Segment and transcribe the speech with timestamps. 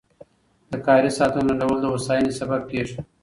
[0.71, 2.97] د کاري ساعتونو لنډول د هوساینې سبب کېږي.